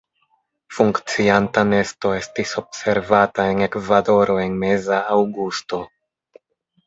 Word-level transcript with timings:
Funkcianta 0.75 1.63
nesto 1.71 2.13
estis 2.21 2.53
observata 2.61 3.45
en 3.51 3.61
Ekvadoro 3.65 4.37
en 4.45 4.55
meza 4.63 5.03
aŭgusto. 5.17 5.83